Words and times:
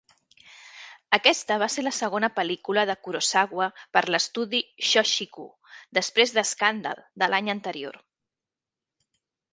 Aquesta 1.17 1.57
va 1.63 1.67
ser 1.73 1.83
la 1.83 1.91
segona 1.97 2.29
pel·lícula 2.39 2.85
de 2.91 2.95
Kurosawa 3.09 3.67
per 3.97 4.03
a 4.03 4.11
l'estudi 4.15 4.63
Shochiku, 4.93 5.45
després 5.99 6.37
d'"Scandal", 6.39 7.05
de 7.25 7.29
l'any 7.35 7.53
anterior. 7.59 8.05